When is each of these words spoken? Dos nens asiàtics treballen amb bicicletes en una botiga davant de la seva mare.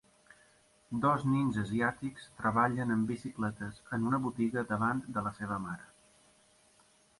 Dos 1.03 1.25
nens 1.33 1.59
asiàtics 1.63 2.25
treballen 2.39 2.95
amb 2.97 3.13
bicicletes 3.13 3.79
en 3.99 4.09
una 4.13 4.21
botiga 4.25 4.67
davant 4.75 5.07
de 5.19 5.27
la 5.29 5.37
seva 5.39 5.63
mare. 5.69 5.89